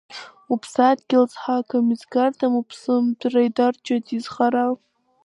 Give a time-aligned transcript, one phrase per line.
[0.53, 4.65] Уԥсадгьыл зҳақым, изгарҭам, уԥсымҭәра дарчоит изхара.